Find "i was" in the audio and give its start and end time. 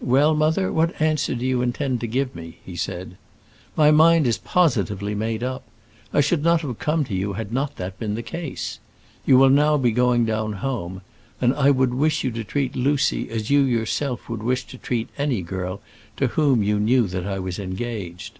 17.26-17.58